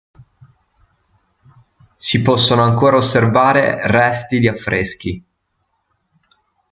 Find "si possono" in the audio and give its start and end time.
1.99-2.63